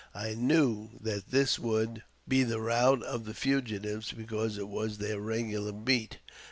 [0.15, 5.19] I knew that this would be the route of the fugitives, because it was their
[5.21, 6.17] regular beat.